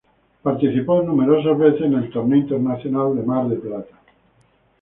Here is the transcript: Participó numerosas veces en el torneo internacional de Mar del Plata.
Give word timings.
Participó 0.41 1.03
numerosas 1.03 1.55
veces 1.59 1.81
en 1.83 1.93
el 1.93 2.09
torneo 2.09 2.39
internacional 2.39 3.15
de 3.15 3.21
Mar 3.21 3.45
del 3.47 3.59
Plata. 3.59 3.99